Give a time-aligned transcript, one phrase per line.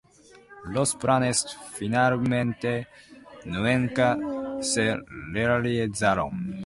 [0.65, 1.45] Los planes
[1.75, 2.87] finalmente
[3.45, 4.17] nunca
[4.59, 4.97] se
[5.31, 6.57] realizaron.